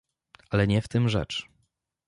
[0.49, 1.47] Ale nie w tym rzecz